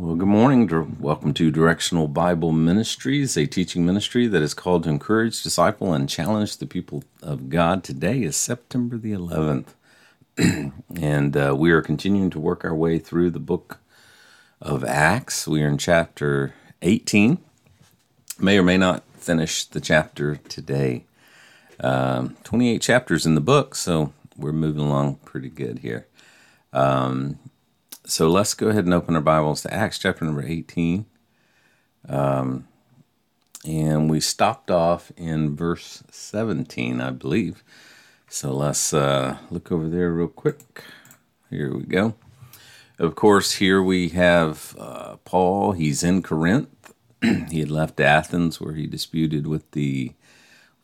[0.00, 0.96] Well, good morning.
[0.98, 6.08] Welcome to Directional Bible Ministries, a teaching ministry that is called to encourage, disciple, and
[6.08, 7.84] challenge the people of God.
[7.84, 9.74] Today is September the 11th,
[10.96, 13.76] and uh, we are continuing to work our way through the book
[14.58, 15.46] of Acts.
[15.46, 17.36] We are in chapter 18.
[18.38, 21.04] May or may not finish the chapter today.
[21.78, 26.06] Um, 28 chapters in the book, so we're moving along pretty good here.
[26.72, 27.38] Um,
[28.04, 31.06] so let's go ahead and open our Bibles to Acts chapter number 18.
[32.08, 32.66] Um,
[33.64, 37.62] and we stopped off in verse 17, I believe.
[38.28, 40.84] So let's uh, look over there real quick.
[41.50, 42.14] Here we go.
[42.98, 45.72] Of course, here we have uh, Paul.
[45.72, 46.94] He's in Corinth.
[47.22, 50.12] he had left Athens where he disputed with the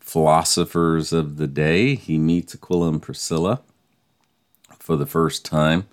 [0.01, 1.95] philosophers of the day.
[1.95, 3.63] He meets Aquila and Priscilla
[4.79, 5.87] for the first time.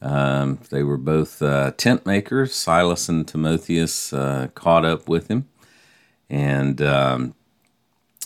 [0.00, 2.54] Um, they were both uh, tent makers.
[2.54, 5.48] Silas and Timotheus uh, caught up with him.
[6.30, 7.34] And um,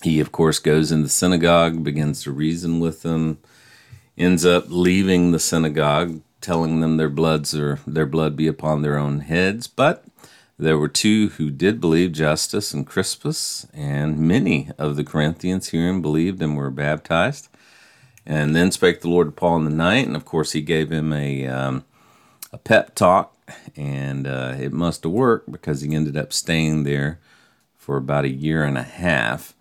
[0.02, 3.38] he, of course, goes in the synagogue, begins to reason with them,
[4.18, 8.98] ends up leaving the synagogue, telling them their bloods are their blood be upon their
[8.98, 9.66] own heads.
[9.66, 10.04] But
[10.58, 16.02] there were two who did believe, Justus and Crispus, and many of the Corinthians hearing
[16.02, 17.48] believed and were baptized.
[18.24, 20.92] And then spake the Lord to Paul in the night, and of course he gave
[20.92, 21.84] him a um,
[22.52, 23.36] a pep talk,
[23.76, 27.18] and uh, it must have worked because he ended up staying there
[27.76, 29.54] for about a year and a half.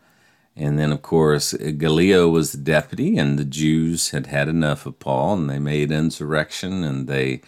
[0.55, 4.99] And then, of course, Gallio was the deputy, and the Jews had had enough of
[4.99, 7.41] Paul, and they made insurrection, and they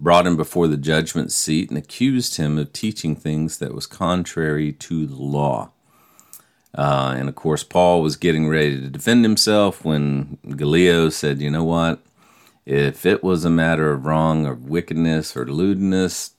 [0.00, 4.72] brought him before the judgment seat and accused him of teaching things that was contrary
[4.72, 5.70] to the law.
[6.74, 11.50] Uh, and of course, Paul was getting ready to defend himself when Gallio said, You
[11.50, 12.00] know what?
[12.64, 16.32] If it was a matter of wrong or wickedness or lewdness,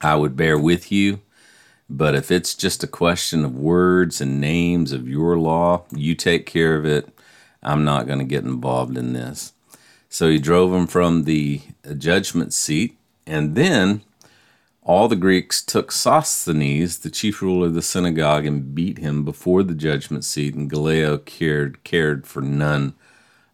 [0.00, 1.20] I would bear with you.
[1.88, 6.46] But if it's just a question of words and names of your law, you take
[6.46, 7.08] care of it.
[7.62, 9.52] I'm not going to get involved in this.
[10.08, 11.62] So he drove him from the
[11.98, 12.96] judgment seat.
[13.26, 14.02] And then
[14.84, 19.62] all the Greeks took Sosthenes, the chief ruler of the synagogue, and beat him before
[19.62, 22.94] the judgment seat, and Gallio cared, cared for none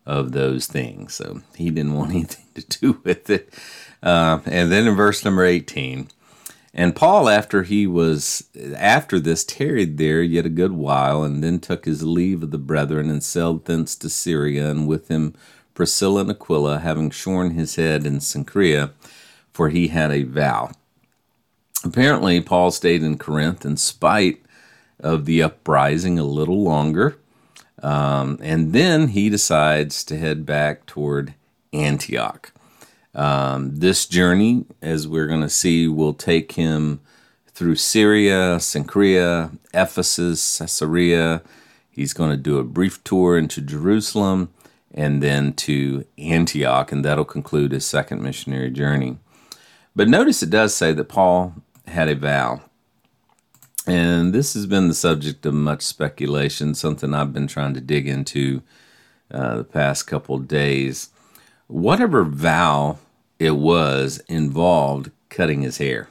[0.07, 1.15] of those things.
[1.15, 3.53] So he didn't want anything to do with it.
[4.03, 6.09] Uh, and then in verse number 18,
[6.73, 8.45] and Paul, after he was
[8.77, 12.59] after this, tarried there yet a good while, and then took his leave of the
[12.59, 15.35] brethren, and sailed thence to Syria, and with him
[15.75, 18.93] Priscilla and Aquila, having shorn his head in Cenchrea,
[19.53, 20.71] for he had a vow.
[21.85, 24.43] Apparently, Paul stayed in Corinth in spite
[25.01, 27.19] of the uprising a little longer.
[27.83, 31.35] Um, and then he decides to head back toward
[31.73, 32.53] Antioch.
[33.15, 37.01] Um, this journey, as we're going to see, will take him
[37.47, 41.43] through Syria, Cenchrea, Ephesus, Caesarea.
[41.91, 44.53] He's going to do a brief tour into Jerusalem
[44.93, 49.19] and then to Antioch, and that'll conclude his second missionary journey.
[49.95, 51.55] But notice it does say that Paul
[51.89, 52.63] had a vow.
[53.87, 58.07] And this has been the subject of much speculation, something I've been trying to dig
[58.07, 58.63] into
[59.31, 61.09] uh, the past couple days.
[61.69, 62.99] Whatever vow
[63.39, 66.09] it was involved cutting his hair.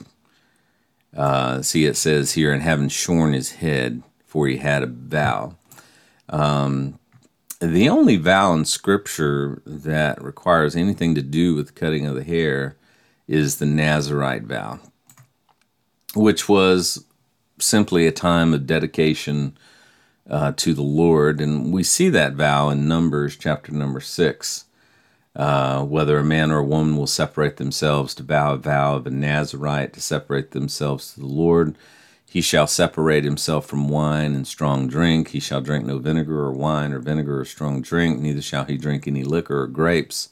[1.16, 5.56] Uh, see, it says here, and having shorn his head, for he had a vow.
[6.30, 7.00] Um,
[7.60, 12.76] the only vow in Scripture that requires anything to do with cutting of the hair
[13.28, 14.80] is the Nazarite vow
[16.18, 17.06] which was
[17.60, 19.58] simply a time of dedication
[20.30, 21.40] uh, to the Lord.
[21.42, 24.66] And we see that vow in Numbers chapter number six.
[25.36, 29.06] Uh, whether a man or a woman will separate themselves to vow a vow of
[29.06, 31.76] a Nazarite to separate themselves to the Lord.
[32.28, 35.30] He shall separate himself from wine and strong drink.
[35.30, 38.78] He shall drink no vinegar or wine or vinegar or strong drink, neither shall he
[38.78, 40.30] drink any liquor or grapes,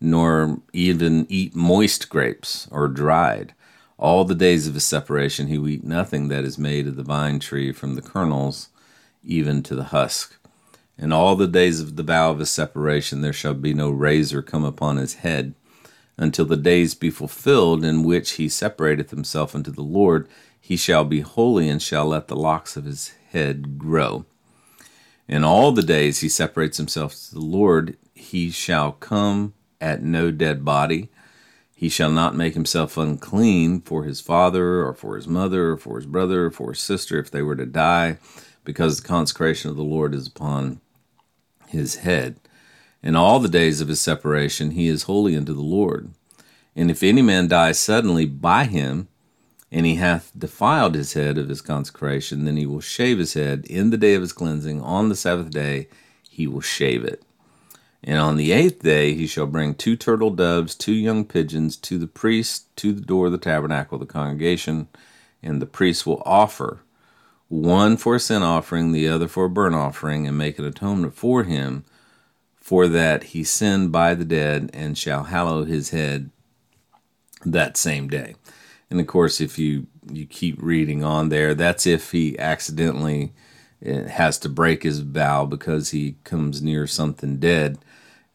[0.00, 3.52] nor even eat moist grapes or dried.
[4.02, 7.04] All the days of his separation he will eat nothing that is made of the
[7.04, 8.68] vine tree from the kernels,
[9.22, 10.36] even to the husk.
[10.98, 14.42] And all the days of the vow of his separation there shall be no razor
[14.42, 15.54] come upon his head,
[16.16, 20.26] until the days be fulfilled in which he separateth himself unto the Lord.
[20.60, 24.24] He shall be holy and shall let the locks of his head grow.
[25.28, 30.32] In all the days he separates himself to the Lord, he shall come at no
[30.32, 31.08] dead body
[31.82, 35.96] he shall not make himself unclean for his father or for his mother or for
[35.96, 38.18] his brother or for his sister if they were to die,
[38.62, 40.80] because the consecration of the Lord is upon
[41.66, 42.38] his head.
[43.02, 46.12] In all the days of his separation, he is holy unto the Lord.
[46.76, 49.08] And if any man die suddenly by him,
[49.72, 53.64] and he hath defiled his head of his consecration, then he will shave his head
[53.64, 54.80] in the day of his cleansing.
[54.82, 55.88] On the Sabbath day,
[56.30, 57.24] he will shave it.
[58.04, 61.98] And on the eighth day, he shall bring two turtle doves, two young pigeons to
[61.98, 64.88] the priest to the door of the tabernacle of the congregation,
[65.42, 66.80] and the priest will offer
[67.48, 71.14] one for a sin offering, the other for a burnt offering, and make an atonement
[71.14, 71.84] for him,
[72.56, 76.30] for that he sinned by the dead, and shall hallow his head
[77.44, 78.34] that same day.
[78.90, 83.32] And of course, if you you keep reading on there, that's if he accidentally
[83.84, 87.78] eh, has to break his vow because he comes near something dead.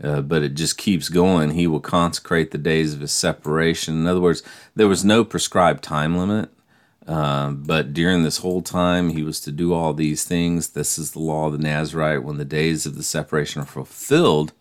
[0.04, 1.52] Uh, but it just keeps going.
[1.52, 3.96] He will consecrate the days of his separation.
[3.96, 4.44] In other words,
[4.76, 6.50] there was no prescribed time limit.
[7.08, 10.70] Uh, but during this whole time, he was to do all these things.
[10.70, 14.52] This is the law of the Nazarite when the days of the separation are fulfilled.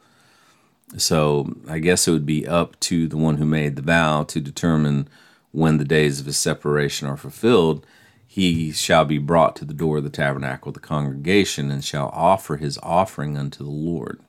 [0.97, 4.41] So I guess it would be up to the one who made the vow to
[4.41, 5.09] determine
[5.51, 7.85] when the days of his separation are fulfilled.
[8.27, 12.11] He shall be brought to the door of the tabernacle of the congregation and shall
[12.13, 14.21] offer his offering unto the Lord.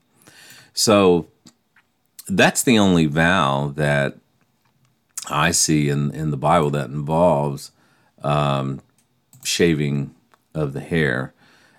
[0.78, 1.26] So
[2.28, 4.16] that's the only vow that
[5.28, 7.72] I see in, in the Bible that involves
[8.22, 8.80] um,
[9.42, 10.14] shaving
[10.54, 11.34] of the hair.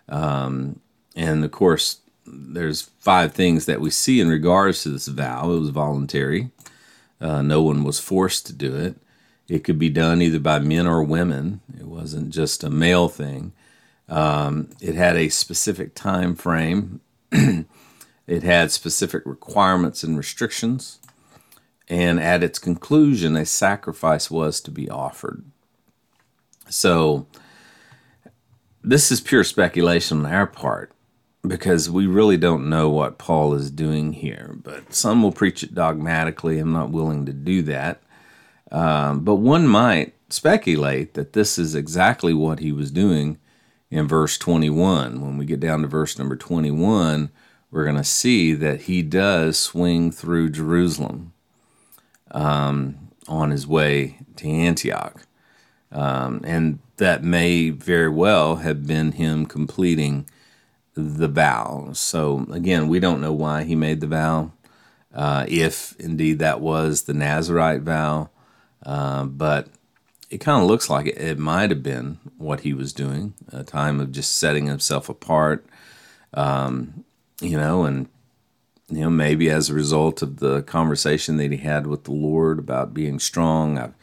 [0.09, 0.81] Um,
[1.15, 5.49] and of course, there's five things that we see in regards to this vow.
[5.49, 6.51] It was voluntary.
[7.21, 8.97] Uh, no one was forced to do it.
[9.47, 11.61] It could be done either by men or women.
[11.79, 13.53] It wasn't just a male thing.
[14.09, 16.99] Um, it had a specific time frame.
[18.29, 20.99] it had specific requirements and restrictions.
[21.87, 25.43] And at its conclusion, a sacrifice was to be offered.
[26.69, 27.25] So,
[28.83, 30.91] this is pure speculation on our part
[31.41, 34.55] because we really don't know what Paul is doing here.
[34.61, 36.59] But some will preach it dogmatically.
[36.59, 38.03] I'm not willing to do that.
[38.71, 43.39] Um, but one might speculate that this is exactly what he was doing
[43.89, 45.19] in verse 21.
[45.19, 47.31] When we get down to verse number 21,
[47.71, 51.33] we're going to see that he does swing through Jerusalem
[52.31, 55.25] um, on his way to Antioch.
[55.91, 60.27] Um, and that may very well have been him completing
[60.93, 61.89] the vow.
[61.93, 64.51] So, again, we don't know why he made the vow,
[65.13, 68.29] uh, if indeed that was the Nazarite vow,
[68.83, 69.67] uh, but
[70.29, 73.63] it kind of looks like it, it might have been what he was doing a
[73.63, 75.65] time of just setting himself apart,
[76.33, 77.03] um,
[77.41, 78.07] you know, and
[78.89, 82.59] you know, maybe as a result of the conversation that he had with the Lord
[82.59, 83.93] about being strong, I've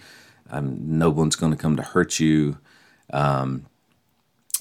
[0.51, 2.59] I'm, no one's going to come to hurt you.
[3.13, 3.67] Um,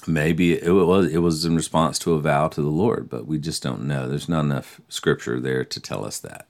[0.06, 3.38] maybe it was it was in response to a vow to the Lord, but we
[3.38, 4.08] just don't know.
[4.08, 6.46] There's not enough scripture there to tell us that.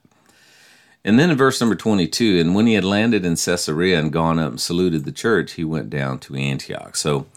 [1.03, 4.39] And then in verse number 22, and when he had landed in Caesarea and gone
[4.39, 6.97] up and saluted the church, he went down to Antioch.
[6.97, 7.27] So,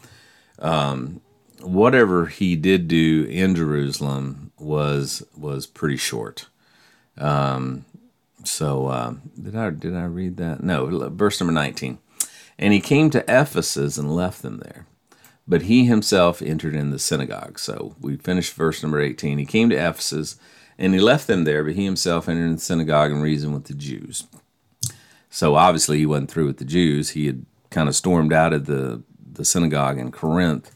[0.59, 1.21] um,
[1.62, 6.47] whatever he did do in Jerusalem was was pretty short.
[7.19, 7.85] Um,
[8.45, 10.62] so uh, did I did I read that?
[10.62, 11.99] No, verse number nineteen.
[12.59, 14.87] And he came to Ephesus and left them there.
[15.49, 17.59] But he himself entered in the synagogue.
[17.59, 19.39] So we finished verse number 18.
[19.39, 20.37] He came to Ephesus
[20.79, 23.65] and he left them there, but he himself entered in the synagogue and reasoned with
[23.65, 24.25] the Jews.
[25.31, 27.11] So obviously he wasn't through with the Jews.
[27.11, 30.70] He had kind of stormed out of the, the synagogue in Corinth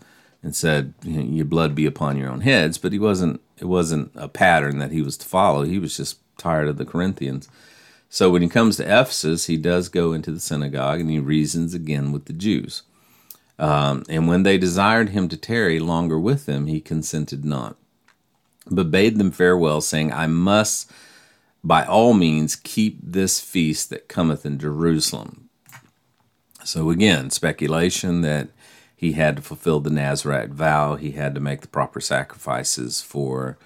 [0.45, 2.79] and said, Your blood be upon your own heads.
[2.79, 5.65] But he wasn't it wasn't a pattern that he was to follow.
[5.65, 7.49] He was just tired of the Corinthians.
[8.11, 11.75] So when he comes to Ephesus, he does go into the synagogue and he reasons
[11.75, 12.83] again with the Jews.
[13.59, 17.77] Um, and when they desired him to tarry longer with them, he consented not,
[18.69, 20.91] but bade them farewell, saying, I must
[21.63, 25.49] by all means keep this feast that cometh in Jerusalem.
[26.65, 28.49] So again, speculation that
[28.95, 33.59] he had to fulfill the Nazarite vow, he had to make the proper sacrifices for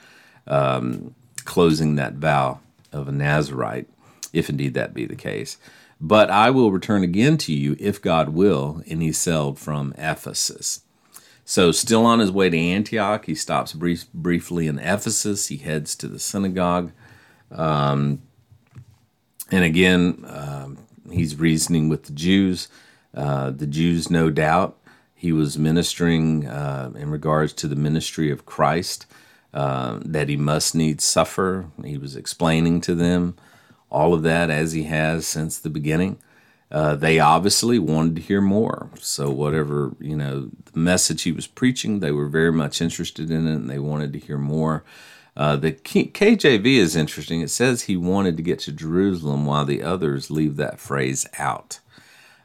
[0.46, 2.60] um, closing that vow
[2.92, 3.88] of a Nazarite,
[4.32, 5.58] if indeed that be the case.
[6.00, 8.82] But I will return again to you if God will.
[8.88, 10.82] And he sailed from Ephesus.
[11.44, 15.48] So, still on his way to Antioch, he stops brief, briefly in Ephesus.
[15.48, 16.92] He heads to the synagogue.
[17.50, 18.20] Um,
[19.50, 20.78] and again, um,
[21.10, 22.68] he's reasoning with the Jews.
[23.14, 24.76] Uh, the Jews, no doubt,
[25.18, 29.04] he was ministering uh, in regards to the ministry of Christ.
[29.52, 31.70] Uh, that he must needs suffer.
[31.82, 33.34] He was explaining to them
[33.90, 36.18] all of that as he has since the beginning.
[36.70, 38.90] Uh, they obviously wanted to hear more.
[39.00, 43.48] So, whatever, you know, the message he was preaching, they were very much interested in
[43.48, 44.84] it and they wanted to hear more.
[45.34, 47.40] Uh, the KJV is interesting.
[47.40, 51.80] It says he wanted to get to Jerusalem while the others leave that phrase out.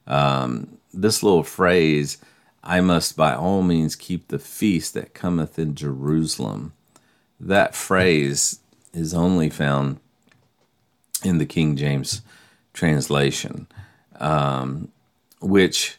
[0.07, 2.17] Um, this little phrase,
[2.63, 6.73] I must by all means keep the feast that cometh in Jerusalem,
[7.39, 8.59] that phrase
[8.93, 9.99] is only found
[11.23, 12.21] in the King James
[12.73, 13.67] translation,
[14.19, 14.89] um,
[15.41, 15.97] which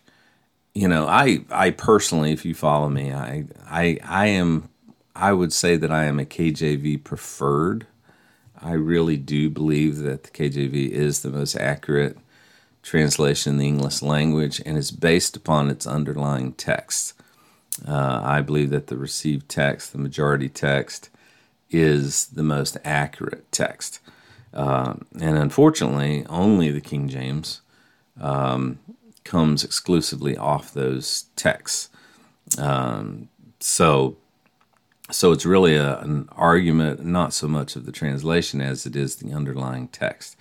[0.74, 4.68] you know, I I personally, if you follow me, I I I am
[5.14, 7.86] I would say that I am a KJV preferred.
[8.60, 12.18] I really do believe that the KJV is the most accurate
[12.84, 17.14] translation in the English language, and is based upon its underlying text.
[17.88, 21.10] Uh, I believe that the received text, the majority text,
[21.70, 24.00] is the most accurate text.
[24.52, 27.62] Uh, and unfortunately, only the King James
[28.20, 28.78] um,
[29.24, 31.88] comes exclusively off those texts.
[32.58, 34.16] Um, so,
[35.10, 39.16] so it's really a, an argument not so much of the translation as it is
[39.16, 40.36] the underlying text.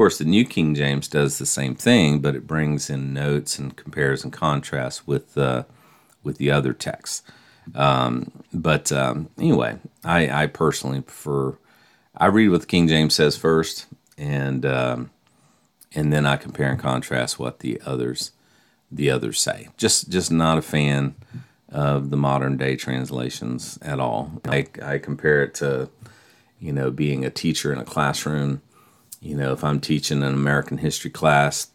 [0.00, 3.76] Course, the New King James does the same thing, but it brings in notes and
[3.76, 5.64] compares and contrasts with uh,
[6.22, 7.22] with the other texts.
[7.74, 11.58] Um, but um, anyway, I, I, personally prefer
[12.16, 15.10] I read what the King James says first, and um,
[15.94, 18.32] and then I compare and contrast what the others
[18.90, 19.68] the others say.
[19.76, 21.14] Just just not a fan
[21.68, 24.32] of the modern day translations at all.
[24.46, 25.90] I, I compare it to
[26.58, 28.62] you know being a teacher in a classroom.
[29.20, 31.68] You know, if I'm teaching an American history class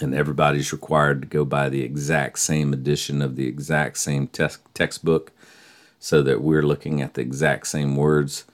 [0.00, 4.48] and everybody's required to go by the exact same edition of the exact same te-
[4.74, 5.32] textbook
[5.98, 8.44] so that we're looking at the exact same words,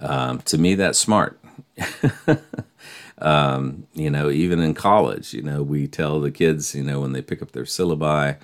[0.00, 1.38] um, to me, that's smart.
[3.18, 7.12] Um, you know, even in college, you know, we tell the kids, you know, when
[7.12, 8.36] they pick up their syllabi,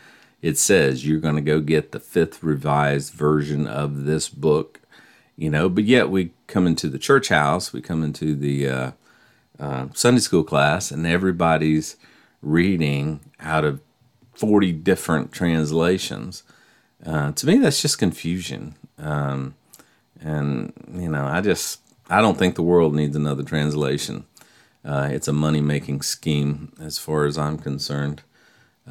[0.42, 4.80] it says you're going to go get the fifth revised version of this book,
[5.41, 8.91] you know, but yet we come into the church house, we come into the uh,
[9.59, 11.97] uh, Sunday school class, and everybody's
[12.43, 13.81] reading out of
[14.35, 16.43] 40 different translations.
[17.07, 18.75] Uh, to me, that's just confusion.
[18.99, 19.55] Um,
[20.21, 21.81] and, you know, I just,
[22.11, 24.27] I don't think the world needs another translation.
[24.85, 28.23] Uh, it's a money making scheme as far as I'm concerned.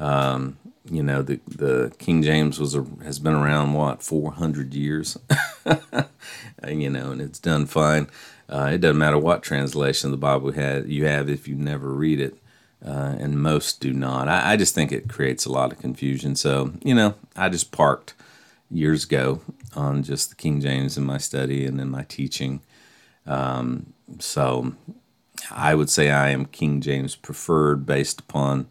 [0.00, 0.56] Um,
[0.90, 5.16] you know, the, the King James was a, has been around what 400 years,
[6.66, 8.08] you know, and it's done fine.
[8.48, 11.92] Uh, it doesn't matter what translation of the Bible had you have if you never
[11.92, 12.36] read it,
[12.84, 14.26] uh, and most do not.
[14.26, 16.34] I, I, just think it creates a lot of confusion.
[16.34, 18.14] So you know, I just parked
[18.68, 19.40] years ago
[19.76, 22.60] on just the King James in my study and in my teaching.
[23.24, 24.72] Um, so
[25.50, 28.66] I would say I am King James preferred based upon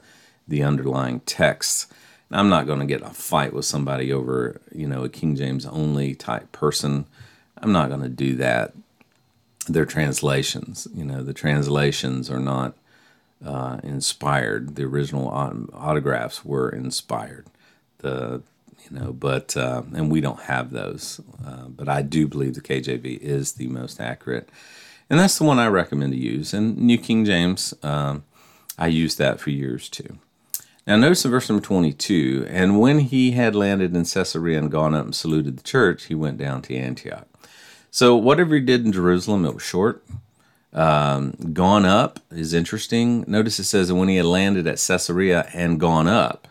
[0.49, 1.91] the underlying text.
[2.31, 5.65] I'm not going to get a fight with somebody over, you know, a King James
[5.65, 7.05] only type person.
[7.57, 8.73] I'm not going to do that.
[9.67, 12.75] Their translations, you know, the translations are not
[13.43, 14.75] uh, inspired.
[14.75, 17.47] The original autographs were inspired.
[17.99, 18.41] The
[18.89, 21.19] you know, but uh, and we don't have those.
[21.45, 24.49] Uh, but I do believe the KJV is the most accurate
[25.09, 26.53] and that's the one I recommend to use.
[26.53, 28.23] And New King James, um,
[28.77, 30.19] I used that for years too.
[30.87, 34.95] Now, notice in verse number 22 and when he had landed in Caesarea and gone
[34.95, 37.27] up and saluted the church, he went down to Antioch.
[37.91, 40.03] So, whatever he did in Jerusalem, it was short.
[40.71, 43.25] Um, gone up is interesting.
[43.27, 46.47] Notice it says, and when he had landed at Caesarea and gone up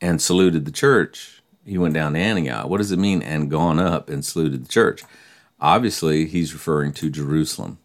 [0.00, 2.68] and saluted the church, he went down to Antioch.
[2.68, 5.02] What does it mean, and gone up and saluted the church?
[5.60, 7.78] Obviously, he's referring to Jerusalem.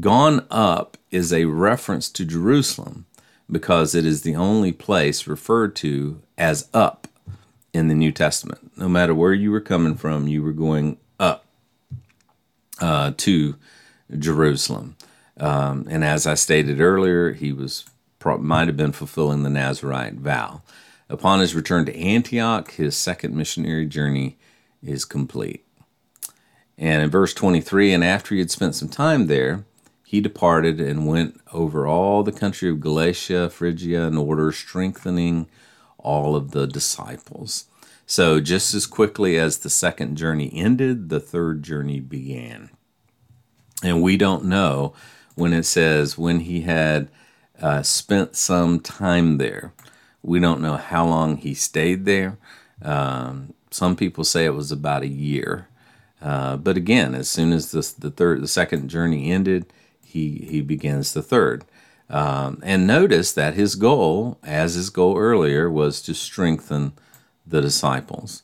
[0.00, 3.06] Gone up is a reference to Jerusalem
[3.50, 7.08] because it is the only place referred to as up
[7.72, 8.76] in the New Testament.
[8.76, 11.44] No matter where you were coming from, you were going up
[12.80, 13.56] uh, to
[14.18, 14.96] Jerusalem.
[15.38, 17.84] Um, and as I stated earlier, he was
[18.38, 20.62] might have been fulfilling the Nazarite vow.
[21.08, 24.36] Upon his return to Antioch, his second missionary journey
[24.82, 25.64] is complete.
[26.76, 29.64] And in verse 23, and after he had spent some time there,
[30.08, 35.46] he departed and went over all the country of Galatia, Phrygia, in order, strengthening
[35.98, 37.66] all of the disciples.
[38.06, 42.70] So, just as quickly as the second journey ended, the third journey began.
[43.82, 44.94] And we don't know
[45.34, 47.10] when it says when he had
[47.60, 49.74] uh, spent some time there.
[50.22, 52.38] We don't know how long he stayed there.
[52.80, 55.68] Um, some people say it was about a year.
[56.22, 59.70] Uh, but again, as soon as the the third, the second journey ended,
[60.18, 61.64] he he begins the third.
[62.10, 66.92] Um, and notice that his goal, as his goal earlier, was to strengthen
[67.46, 68.42] the disciples.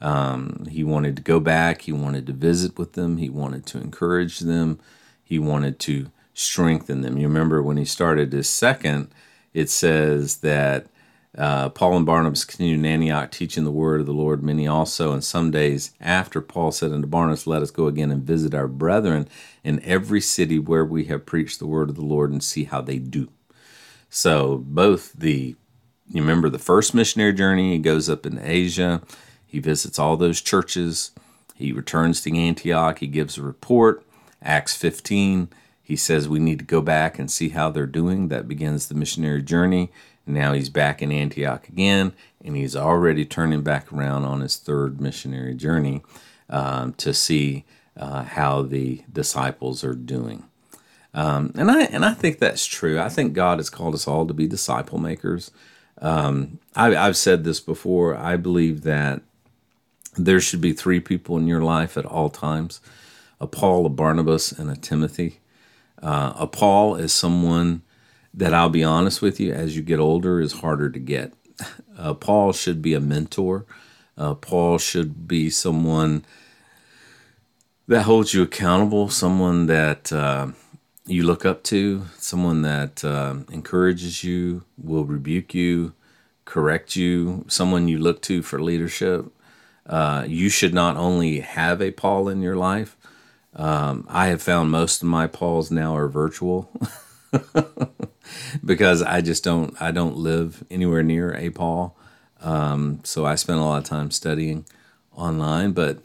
[0.00, 1.82] Um, he wanted to go back.
[1.82, 3.18] He wanted to visit with them.
[3.18, 4.80] He wanted to encourage them.
[5.22, 7.16] He wanted to strengthen them.
[7.16, 9.08] You remember when he started his second,
[9.54, 10.86] it says that
[11.36, 14.42] uh, Paul and Barnabas continued in Antioch, teaching the word of the Lord.
[14.42, 18.22] Many also, and some days after, Paul said unto Barnabas, Let us go again and
[18.22, 19.28] visit our brethren
[19.64, 22.80] in every city where we have preached the word of the Lord and see how
[22.80, 23.30] they do.
[24.08, 25.56] So, both the,
[26.08, 29.02] you remember the first missionary journey, he goes up in Asia,
[29.44, 31.10] he visits all those churches,
[31.56, 34.04] he returns to Antioch, he gives a report.
[34.40, 35.48] Acts 15,
[35.82, 38.28] he says we need to go back and see how they're doing.
[38.28, 39.90] That begins the missionary journey.
[40.26, 42.12] Now he's back in Antioch again,
[42.44, 46.02] and he's already turning back around on his third missionary journey
[46.48, 47.64] um, to see
[47.96, 50.44] uh, how the disciples are doing.
[51.12, 52.98] Um, and I and I think that's true.
[52.98, 55.52] I think God has called us all to be disciple makers.
[56.00, 58.16] Um, I, I've said this before.
[58.16, 59.22] I believe that
[60.16, 62.80] there should be three people in your life at all times:
[63.40, 65.40] a Paul, a Barnabas, and a Timothy.
[66.02, 67.82] Uh, a Paul is someone
[68.36, 71.32] that I'll be honest with you, as you get older, is harder to get.
[71.96, 73.64] Uh, Paul should be a mentor.
[74.18, 76.24] Uh, Paul should be someone
[77.86, 80.48] that holds you accountable, someone that uh,
[81.06, 85.92] you look up to, someone that uh, encourages you, will rebuke you,
[86.44, 89.26] correct you, someone you look to for leadership.
[89.86, 92.96] Uh, you should not only have a Paul in your life.
[93.54, 96.70] Um, I have found most of my Pauls now are virtual.
[98.64, 101.96] because I just don't I don't live anywhere near a Paul.
[102.40, 104.66] Um, so I spend a lot of time studying
[105.12, 105.98] online, but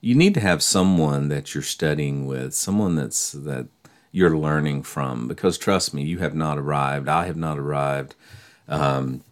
[0.00, 3.68] you need to have someone that you're studying with, someone that's that
[4.12, 5.28] you're learning from.
[5.28, 7.08] Because trust me, you have not arrived.
[7.08, 8.14] I have not arrived.
[8.68, 9.22] Um,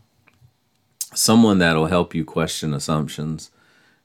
[1.15, 3.51] someone that'll help you question assumptions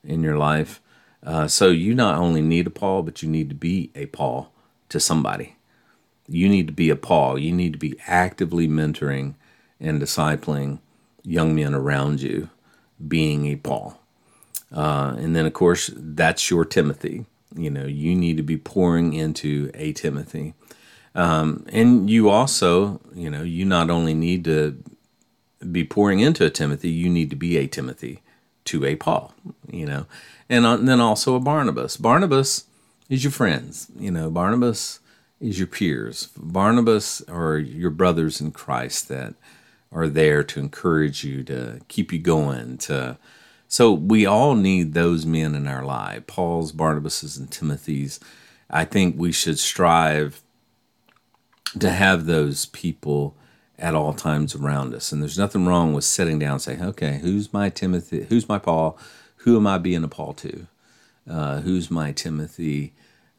[0.04, 0.82] in your life.
[1.22, 4.52] Uh, so you not only need a Paul, but you need to be a Paul
[4.90, 5.56] to somebody
[6.30, 7.38] you need to be a Paul.
[7.40, 9.36] You need to be actively mentoring
[9.80, 10.80] and discipling
[11.24, 12.50] young men around you,
[13.08, 14.00] being a Paul.
[14.72, 17.26] Uh, and then, of course, that's your Timothy.
[17.56, 20.54] You know, you need to be pouring into a Timothy.
[21.16, 24.82] Um, and you also, you know, you not only need to
[25.72, 28.22] be pouring into a Timothy, you need to be a Timothy
[28.66, 29.34] to a Paul,
[29.72, 30.06] you know,
[30.48, 31.98] and, uh, and then also a Barnabas.
[31.98, 32.66] Barnabas
[33.10, 35.00] is your friends, you know, Barnabas
[35.40, 36.30] is your peers.
[36.38, 39.36] Barnabas or your brothers in Christ that
[39.92, 43.18] are there to encourage you, to keep you going, to
[43.72, 46.26] so we all need those men in our life.
[46.26, 48.20] Paul's, Barnabas's, and Timothy's.
[48.68, 50.42] I think we should strive
[51.80, 53.36] to have those people
[53.78, 55.12] at all times around us.
[55.12, 58.26] And there's nothing wrong with sitting down and saying, okay, who's my Timothy?
[58.28, 58.98] Who's my Paul?
[59.38, 60.66] Who am I being a Paul to?
[61.30, 62.94] Uh, who's my Timothy?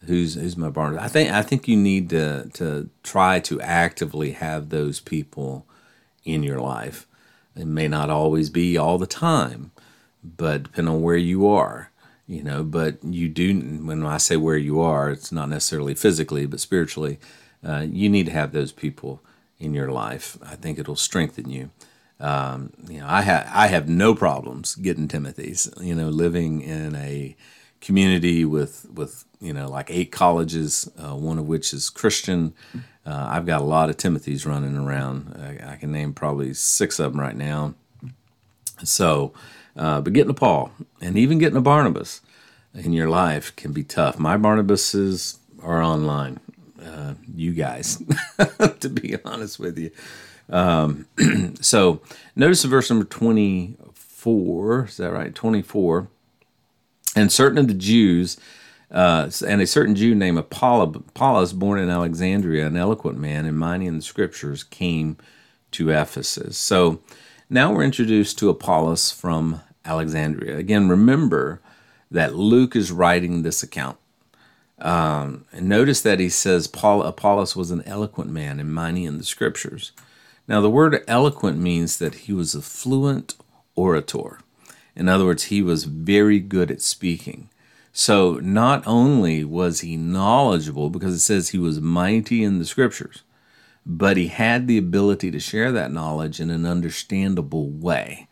[0.06, 1.04] Who's who's my Barnabas.
[1.04, 5.66] I think I think you need to to try to actively have those people
[6.24, 7.06] in your life.
[7.56, 9.72] It may not always be all the time,
[10.24, 11.90] but depending on where you are,
[12.26, 12.62] you know.
[12.62, 13.58] But you do.
[13.60, 17.18] When I say where you are, it's not necessarily physically, but spiritually.
[17.62, 19.20] Uh, you need to have those people
[19.58, 20.38] in your life.
[20.42, 21.70] I think it'll strengthen you.
[22.18, 25.70] Um, you know, I have I have no problems getting Timothy's.
[25.80, 27.36] You know, living in a
[27.80, 32.54] community with with you know like eight colleges, uh, one of which is Christian.
[33.06, 35.34] Uh, I've got a lot of Timothy's running around.
[35.40, 37.74] I, I, can name probably six of them right now.
[38.84, 39.32] So,
[39.74, 42.20] uh, but getting a Paul and even getting a Barnabas
[42.74, 44.18] in your life can be tough.
[44.18, 46.40] My Barnabases are online.
[46.82, 48.02] Uh, you guys,
[48.80, 49.90] to be honest with you.
[50.50, 51.06] Um,
[51.60, 52.02] so
[52.36, 54.84] notice the verse number 24.
[54.84, 55.34] Is that right?
[55.34, 56.08] 24
[57.16, 58.36] and certain of the Jews,
[58.90, 63.86] uh, and a certain Jew named Apollos, born in Alexandria, an eloquent man and mighty
[63.86, 65.16] in the scriptures, came
[65.72, 66.58] to Ephesus.
[66.58, 67.00] So
[67.48, 70.56] now we're introduced to Apollos from Alexandria.
[70.56, 71.60] Again, remember
[72.10, 73.96] that Luke is writing this account.
[74.80, 79.18] Um, and notice that he says Paul Apollos was an eloquent man and mighty in
[79.18, 79.92] the scriptures.
[80.48, 83.36] Now, the word eloquent means that he was a fluent
[83.76, 84.40] orator.
[84.96, 87.48] In other words, he was very good at speaking.
[87.92, 93.22] So not only was he knowledgeable, because it says he was mighty in the scriptures,
[93.84, 98.28] but he had the ability to share that knowledge in an understandable way.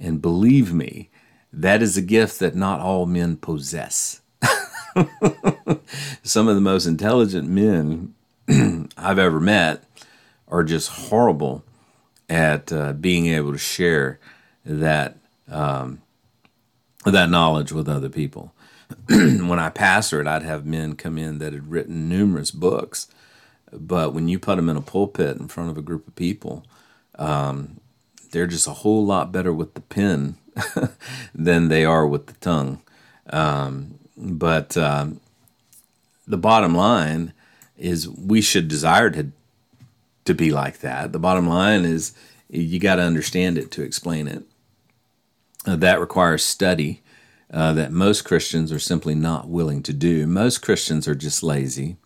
[0.00, 1.10] And believe me,
[1.52, 4.20] that is a gift that not all men possess.
[6.22, 8.14] Some of the most intelligent men
[8.96, 9.84] I've ever met
[10.48, 11.64] are just horrible
[12.28, 14.18] at uh, being able to share
[14.64, 15.16] that
[15.50, 16.02] um,
[17.04, 18.52] that knowledge with other people.
[19.08, 23.08] when I pastored, I'd have men come in that had written numerous books,
[23.72, 26.64] but when you put them in a pulpit in front of a group of people,
[27.18, 27.80] um,
[28.30, 30.36] they're just a whole lot better with the pen
[31.34, 32.82] than they are with the tongue.
[33.30, 35.20] Um, but um,
[36.26, 37.32] the bottom line
[37.76, 39.30] is we should desire to
[40.24, 41.12] to be like that.
[41.12, 42.14] The bottom line is
[42.48, 44.42] you got to understand it to explain it.
[45.64, 47.02] That requires study
[47.52, 50.26] uh, that most Christians are simply not willing to do.
[50.26, 51.96] Most Christians are just lazy.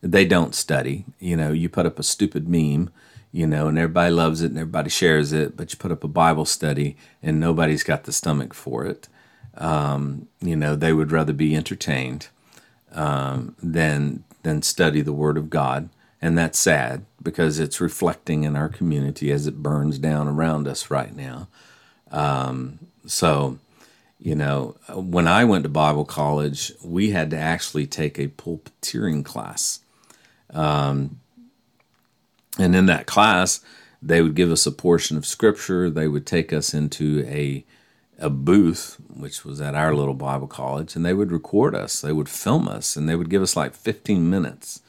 [0.00, 1.04] They don't study.
[1.18, 2.90] You know, you put up a stupid meme,
[3.32, 6.08] you know, and everybody loves it and everybody shares it, but you put up a
[6.08, 9.08] Bible study and nobody's got the stomach for it.
[9.56, 12.28] Um, you know, they would rather be entertained
[12.92, 15.88] um, than than study the Word of God,
[16.20, 20.90] and that's sad because it's reflecting in our community as it burns down around us
[20.90, 21.48] right now.
[22.10, 23.58] Um, so,
[24.18, 29.24] you know, when I went to Bible college, we had to actually take a pulpiteering
[29.24, 29.80] class.
[30.50, 31.20] Um,
[32.58, 33.60] and in that class,
[34.00, 35.88] they would give us a portion of scripture.
[35.88, 37.64] They would take us into a
[38.18, 42.00] a booth, which was at our little Bible college, and they would record us.
[42.00, 44.80] They would film us, and they would give us like 15 minutes.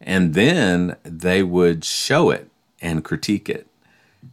[0.00, 2.48] And then they would show it
[2.80, 3.66] and critique it.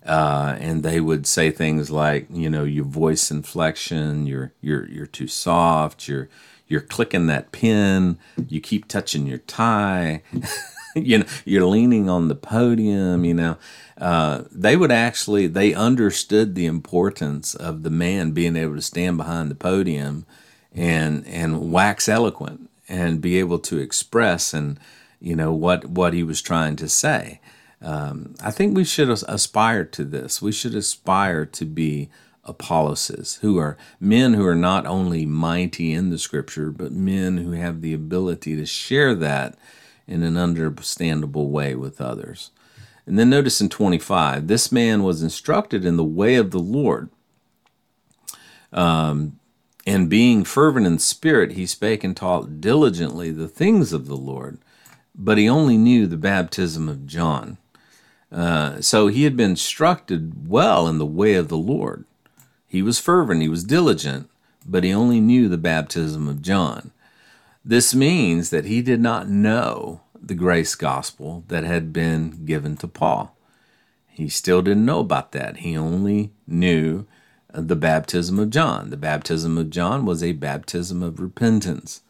[0.06, 5.06] Uh, and they would say things like, you know, your voice inflection, you're you're you're
[5.06, 6.30] too soft, you're
[6.68, 10.24] you're clicking that pin, you keep touching your tie.
[10.96, 13.58] you know, you're leaning on the podium, you know.
[13.98, 19.18] Uh, they would actually, they understood the importance of the man being able to stand
[19.18, 20.26] behind the podium
[20.74, 24.80] and, and wax eloquent and be able to express and,
[25.20, 27.40] you know, what, what he was trying to say.
[27.82, 30.42] Um, I think we should aspire to this.
[30.42, 32.10] We should aspire to be
[32.44, 37.52] Apolloses, who are men who are not only mighty in the scripture, but men who
[37.52, 39.56] have the ability to share that
[40.08, 42.50] in an understandable way with others.
[43.06, 47.10] And then notice in 25, this man was instructed in the way of the Lord.
[48.74, 49.40] Um,
[49.86, 54.60] and being fervent in spirit, he spake and taught diligently the things of the Lord,
[55.14, 57.58] but he only knew the baptism of John.
[58.32, 62.06] Uh, so he had been instructed well in the way of the Lord.
[62.66, 64.30] He was fervent, he was diligent,
[64.66, 66.92] but he only knew the baptism of John.
[67.66, 72.88] This means that he did not know the grace gospel that had been given to
[72.88, 73.36] Paul.
[74.08, 75.58] He still didn't know about that.
[75.58, 77.06] He only knew
[77.54, 78.90] the baptism of John.
[78.90, 82.02] The baptism of John was a baptism of repentance.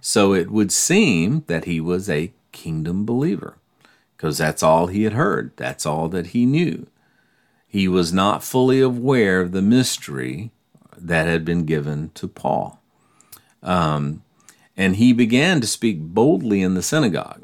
[0.00, 3.58] So it would seem that he was a kingdom believer
[4.22, 6.86] because that's all he had heard, that's all that he knew.
[7.66, 10.52] He was not fully aware of the mystery
[10.96, 12.80] that had been given to Paul.
[13.64, 14.22] Um,
[14.76, 17.42] and he began to speak boldly in the synagogue,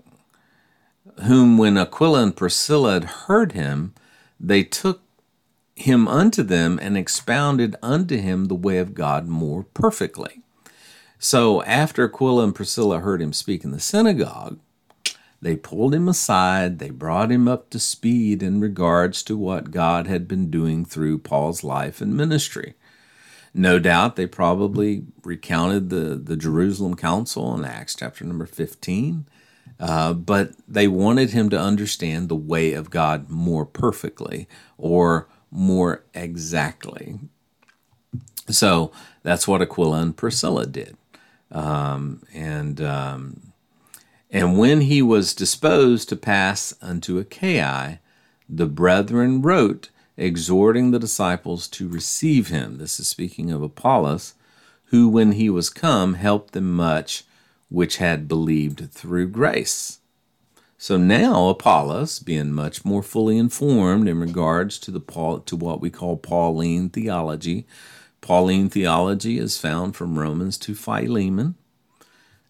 [1.25, 3.93] whom when Aquila and Priscilla had heard him,
[4.39, 5.03] they took
[5.75, 10.43] him unto them and expounded unto him the way of God more perfectly.
[11.19, 14.61] So after Aquila and Priscilla heard him speak in the synagogue,
[15.41, 20.07] they pulled him aside, they brought him up to speed in regards to what God
[20.07, 22.75] had been doing through Paul's life and ministry.
[23.55, 29.27] No doubt they probably recounted the, the Jerusalem Council in Acts chapter number 15,
[29.81, 36.05] uh, but they wanted him to understand the way of God more perfectly or more
[36.15, 37.19] exactly.
[38.49, 40.97] So that's what Aquila and Priscilla did.
[41.51, 43.48] Um, and um,
[44.31, 48.01] and when he was disposed to pass unto Achaia,
[48.49, 52.79] the brethren wrote exhorting the disciples to receive him.
[52.79, 54.35] This is speaking of Apollos,
[54.87, 57.25] who, when he was come, helped them much
[57.71, 59.99] which had believed through grace.
[60.79, 65.81] So now Apollos, being much more fully informed in regards to the Paul, to what
[65.81, 67.67] we call Pauline theology,
[68.21, 71.57] Pauline theology is found from Romans to Philemon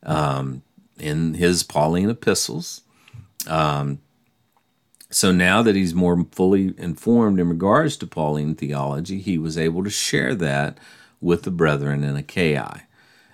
[0.03, 0.63] um,
[1.01, 2.83] in his Pauline epistles.
[3.47, 4.01] Um,
[5.11, 9.83] so now that he's more fully informed in regards to Pauline theology, he was able
[9.85, 10.79] to share that
[11.21, 12.83] with the brethren in Achaia.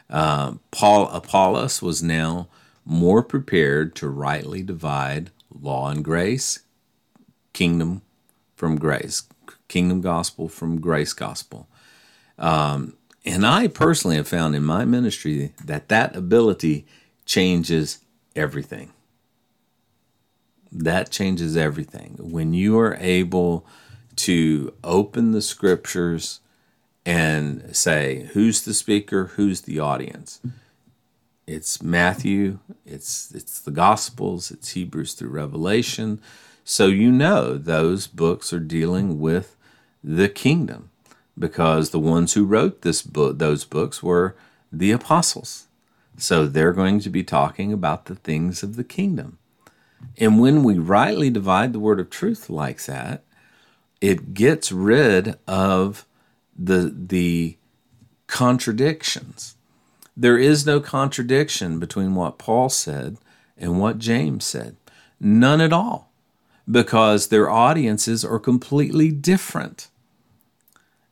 [0.08, 2.48] Uh, Paul Apollos was now
[2.84, 6.60] more prepared to rightly divide law and grace,
[7.52, 8.02] kingdom
[8.54, 9.24] from grace,
[9.68, 11.66] kingdom gospel from grace gospel.
[12.38, 16.86] Um, and I personally have found in my ministry that that ability
[17.24, 18.00] changes
[18.36, 18.92] everything
[20.74, 22.16] that changes everything.
[22.18, 23.64] When you are able
[24.16, 26.40] to open the scriptures
[27.06, 30.40] and say who's the speaker, who's the audience.
[31.46, 36.20] It's Matthew, it's it's the Gospels, it's Hebrews through Revelation.
[36.64, 39.56] So you know those books are dealing with
[40.02, 40.90] the kingdom
[41.38, 44.34] because the ones who wrote this book those books were
[44.72, 45.66] the apostles.
[46.16, 49.38] So they're going to be talking about the things of the kingdom.
[50.18, 53.24] And when we rightly divide the word of truth like that,
[54.00, 56.06] it gets rid of
[56.56, 57.56] the the
[58.26, 59.56] contradictions.
[60.16, 63.16] There is no contradiction between what Paul said
[63.56, 64.76] and what James said.
[65.18, 66.12] None at all.
[66.70, 69.88] Because their audiences are completely different.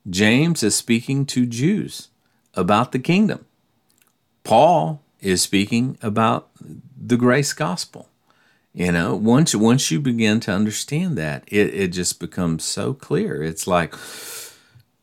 [0.08, 2.08] James is speaking to Jews
[2.54, 3.44] about the kingdom.
[4.44, 8.08] Paul is speaking about the grace gospel.
[8.74, 13.42] You know, once once you begin to understand that, it, it just becomes so clear.
[13.42, 13.94] It's like,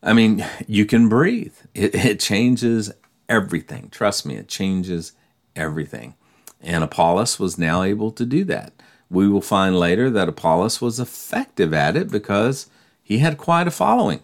[0.02, 1.54] I mean, you can breathe.
[1.76, 2.92] It, it changes
[3.28, 3.90] everything.
[3.92, 5.14] Trust me, it changes
[5.56, 6.16] everything.
[6.62, 8.74] And Apollos was now able to do that.
[9.10, 12.68] We will find later that Apollos was effective at it because
[13.02, 14.22] he had quite a following.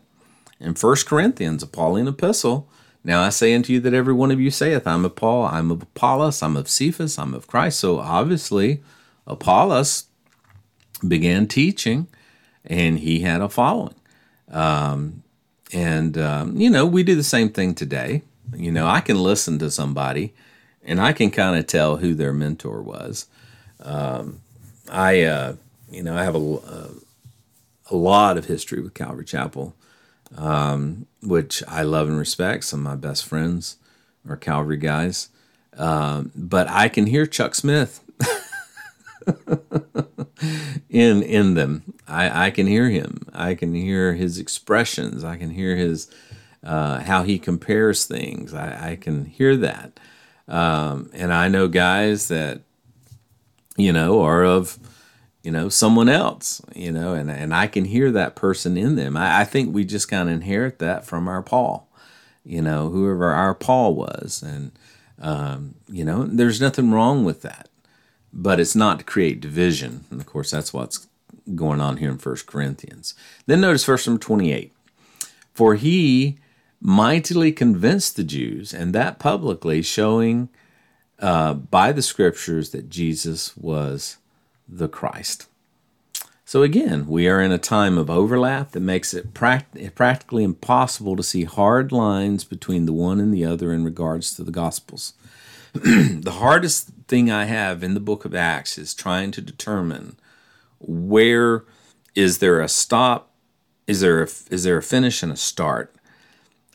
[0.60, 2.68] In 1 Corinthians, a Pauline epistle,
[3.06, 5.70] now I say unto you that every one of you saith, I'm of Paul, I'm
[5.72, 7.80] of Apollos, I'm of Cephas, I'm of Christ.
[7.80, 8.82] So obviously,
[9.28, 10.06] Apollos
[11.08, 12.08] began teaching
[12.66, 13.96] and he had a following.
[14.50, 15.24] Um,
[15.72, 18.24] and, um, you know, we do the same thing today.
[18.56, 20.34] You know, I can listen to somebody
[20.84, 23.28] and I can kind of tell who their mentor was.
[23.82, 24.42] Um,
[24.90, 25.56] I, uh,
[25.92, 26.90] you know, I have a, a,
[27.92, 29.76] a, lot of history with Calvary Chapel,
[30.38, 32.66] um, which I love and respect.
[32.66, 33.78] Some of my best friends
[34.28, 35.30] are Calvary guys.
[35.78, 38.02] Um, but I can hear Chuck Smith
[40.90, 41.94] in in them.
[42.08, 43.28] I, I can hear him.
[43.34, 45.24] I can hear his expressions.
[45.24, 46.10] I can hear his
[46.64, 48.54] uh, how he compares things.
[48.54, 50.00] I, I can hear that,
[50.48, 52.62] um, and I know guys that
[53.76, 54.80] you know are of
[55.46, 56.62] you know someone else.
[56.74, 59.16] You know, and and I can hear that person in them.
[59.16, 61.88] I, I think we just kind of inherit that from our Paul.
[62.44, 64.72] You know, whoever our Paul was, and
[65.20, 67.70] um, you know, there's nothing wrong with that
[68.36, 70.04] but it's not to create division.
[70.12, 71.08] And of course, that's what's
[71.56, 73.16] going on here in 1 Corinthians.
[73.46, 74.74] Then notice verse number 28.
[75.54, 76.38] For he
[76.82, 80.50] mightily convinced the Jews, and that publicly, showing
[81.20, 84.18] uh, by the scriptures that Jesus was
[84.68, 85.48] the Christ.
[86.48, 91.16] So again, we are in a time of overlap that makes it pract- practically impossible
[91.16, 95.14] to see hard lines between the one and the other in regards to the Gospels.
[95.74, 100.18] the hardest thing I have in the book of Acts is trying to determine
[100.80, 101.64] where
[102.14, 103.32] is there a stop,
[103.88, 105.96] is there a, is there a finish and a start,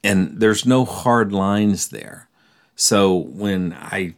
[0.02, 2.28] and there's no hard lines there.
[2.74, 4.14] So when I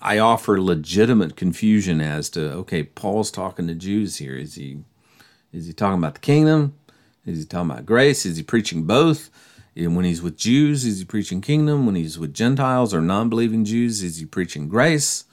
[0.00, 4.36] I offer legitimate confusion as to okay, Paul's talking to Jews here.
[4.36, 4.78] Is he
[5.52, 6.74] is he talking about the kingdom?
[7.24, 8.24] Is he talking about grace?
[8.24, 9.30] Is he preaching both?
[9.76, 11.86] And when he's with Jews, is he preaching kingdom?
[11.86, 15.24] When he's with Gentiles or non believing Jews, is he preaching grace?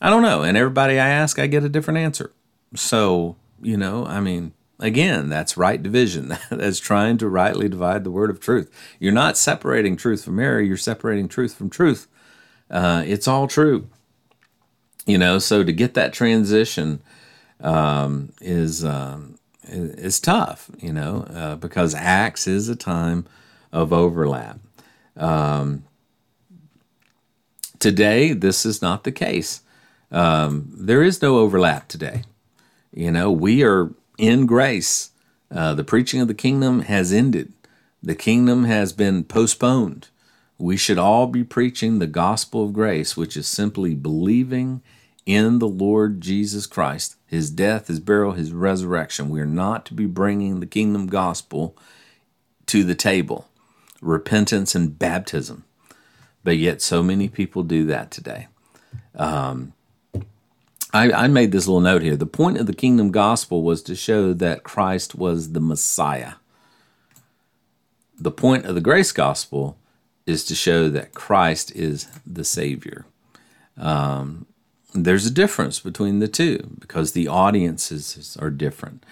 [0.00, 0.42] I don't know.
[0.42, 2.32] And everybody I ask, I get a different answer.
[2.74, 6.36] So, you know, I mean, again, that's right division.
[6.50, 8.70] that's trying to rightly divide the word of truth.
[9.00, 12.06] You're not separating truth from error, you're separating truth from truth.
[12.70, 13.88] Uh, it's all true.
[15.06, 17.02] You know, so to get that transition
[17.60, 23.26] um, is, um, is tough, you know, uh, because Acts is a time
[23.72, 24.60] of overlap.
[25.16, 25.84] Um,
[27.78, 29.60] today, this is not the case.
[30.10, 32.22] Um, there is no overlap today.
[32.92, 35.10] You know, we are in grace.
[35.50, 37.52] Uh, the preaching of the kingdom has ended,
[38.02, 40.08] the kingdom has been postponed.
[40.58, 44.82] We should all be preaching the gospel of grace, which is simply believing
[45.26, 49.30] in the Lord Jesus Christ, his death, his burial, his resurrection.
[49.30, 51.76] We are not to be bringing the kingdom gospel
[52.66, 53.48] to the table
[54.00, 55.64] repentance and baptism.
[56.42, 58.48] But yet, so many people do that today.
[59.14, 59.72] Um,
[60.92, 62.16] I, I made this little note here.
[62.16, 66.34] The point of the kingdom gospel was to show that Christ was the Messiah.
[68.18, 69.78] The point of the grace gospel
[70.26, 73.04] is to show that Christ is the Savior.
[73.76, 74.46] Um,
[74.94, 79.04] there's a difference between the two because the audiences are different.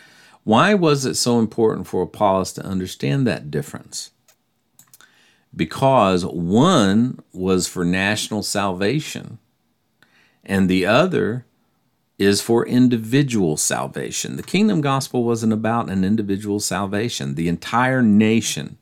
[0.44, 4.10] Why was it so important for Apollos to understand that difference?
[5.54, 9.38] because one was for national salvation
[10.44, 11.44] and the other
[12.18, 14.36] is for individual salvation.
[14.36, 17.34] The kingdom gospel wasn't about an individual salvation.
[17.34, 18.78] The entire nation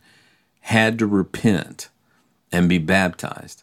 [0.60, 1.88] had to repent
[2.52, 3.62] and be baptized.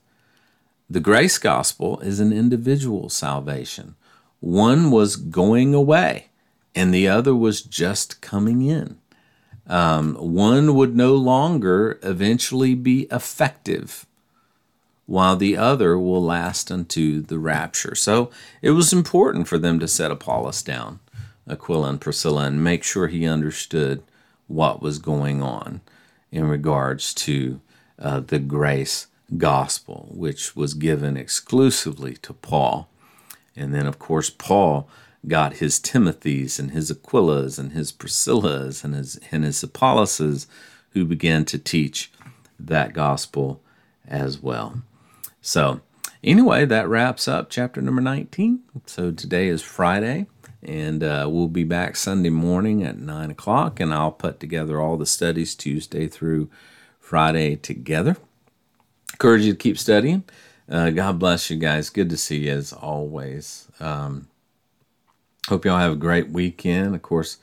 [0.89, 3.95] The grace gospel is an individual salvation.
[4.39, 6.27] One was going away,
[6.73, 8.97] and the other was just coming in.
[9.67, 14.05] Um, one would no longer eventually be effective,
[15.05, 17.95] while the other will last unto the rapture.
[17.95, 18.29] So
[18.61, 20.99] it was important for them to set Apollos down,
[21.49, 24.03] Aquila and Priscilla, and make sure he understood
[24.47, 25.81] what was going on
[26.31, 27.59] in regards to
[27.99, 32.87] uh, the grace gospel, which was given exclusively to Paul.
[33.55, 34.87] And then, of course, Paul
[35.27, 40.47] got his Timothys and his Aquilas and his Priscillas and his, and his Apolloses
[40.91, 42.11] who began to teach
[42.59, 43.61] that gospel
[44.07, 44.81] as well.
[45.41, 45.81] So,
[46.23, 48.61] anyway, that wraps up chapter number 19.
[48.85, 50.27] So, today is Friday,
[50.63, 54.97] and uh, we'll be back Sunday morning at 9 o'clock, and I'll put together all
[54.97, 56.49] the studies Tuesday through
[57.07, 58.17] Friday together.
[59.13, 60.25] Encourage you to keep studying.
[60.69, 61.89] Uh, God bless you guys.
[61.89, 63.69] Good to see you as always.
[63.79, 64.27] Um,
[65.47, 66.95] hope y'all have a great weekend.
[66.95, 67.37] Of course,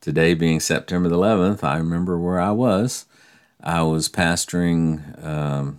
[0.00, 3.06] today being September the 11th, I remember where I was.
[3.62, 5.78] I was pastoring um,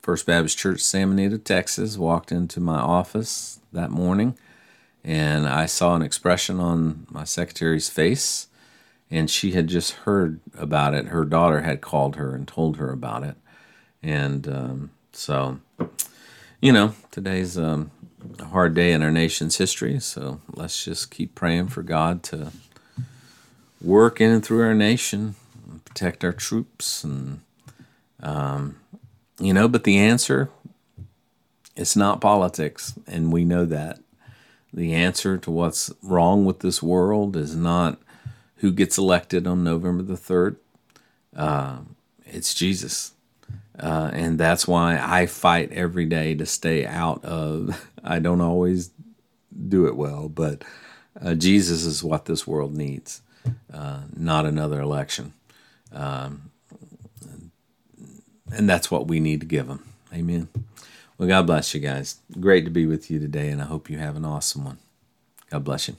[0.00, 1.98] First Baptist Church, San Benito, Texas.
[1.98, 4.38] Walked into my office that morning
[5.04, 8.47] and I saw an expression on my secretary's face,
[9.10, 11.06] and she had just heard about it.
[11.06, 13.36] Her daughter had called her and told her about it.
[14.02, 15.60] And um, so,
[16.60, 17.90] you know, today's um,
[18.38, 19.98] a hard day in our nation's history.
[20.00, 22.52] So let's just keep praying for God to
[23.80, 25.36] work in and through our nation,
[25.84, 27.40] protect our troops, and
[28.22, 28.78] um,
[29.38, 29.68] you know.
[29.68, 30.50] But the answer,
[31.76, 34.00] it's not politics, and we know that.
[34.72, 37.98] The answer to what's wrong with this world is not
[38.58, 40.56] who gets elected on November the third.
[41.36, 41.78] Uh,
[42.26, 43.12] it's Jesus.
[43.78, 47.88] Uh, and that's why I fight every day to stay out of.
[48.04, 48.90] I don't always
[49.68, 50.64] do it well, but
[51.20, 53.22] uh, Jesus is what this world needs,
[53.72, 55.32] uh, not another election.
[55.92, 56.50] Um,
[58.52, 59.84] and that's what we need to give them.
[60.12, 60.48] Amen.
[61.16, 62.18] Well, God bless you guys.
[62.40, 64.78] Great to be with you today, and I hope you have an awesome one.
[65.50, 65.96] God bless you.